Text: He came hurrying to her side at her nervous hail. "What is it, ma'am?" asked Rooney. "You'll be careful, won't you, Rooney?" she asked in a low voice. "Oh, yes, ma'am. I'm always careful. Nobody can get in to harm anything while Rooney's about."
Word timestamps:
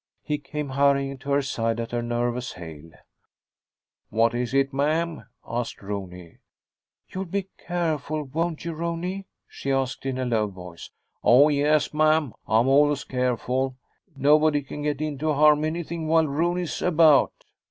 He 0.23 0.39
came 0.39 0.69
hurrying 0.69 1.19
to 1.19 1.29
her 1.29 1.43
side 1.43 1.79
at 1.79 1.91
her 1.91 2.01
nervous 2.01 2.53
hail. 2.53 2.89
"What 4.09 4.33
is 4.33 4.51
it, 4.51 4.73
ma'am?" 4.73 5.27
asked 5.45 5.79
Rooney. 5.79 6.39
"You'll 7.09 7.25
be 7.25 7.49
careful, 7.59 8.23
won't 8.23 8.65
you, 8.65 8.73
Rooney?" 8.73 9.27
she 9.47 9.71
asked 9.71 10.07
in 10.07 10.17
a 10.17 10.25
low 10.25 10.47
voice. 10.47 10.89
"Oh, 11.23 11.49
yes, 11.49 11.93
ma'am. 11.93 12.33
I'm 12.47 12.67
always 12.67 13.03
careful. 13.03 13.75
Nobody 14.17 14.63
can 14.63 14.81
get 14.81 15.01
in 15.01 15.19
to 15.19 15.33
harm 15.33 15.63
anything 15.63 16.07
while 16.07 16.25
Rooney's 16.25 16.81
about." 16.81 17.33